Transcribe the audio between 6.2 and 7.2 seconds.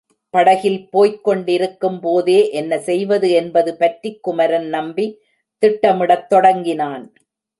தொடங்கினான்.